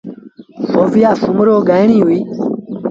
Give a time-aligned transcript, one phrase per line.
[0.71, 2.19] ڦوزيآ سومرو ڳآئيڻيٚ اهي۔